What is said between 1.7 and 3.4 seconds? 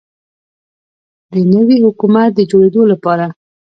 حکومت د جوړیدو لپاره